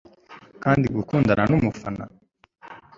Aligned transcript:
kandi 0.63 0.85
gukundana 0.95 1.41
numufana 1.49 2.03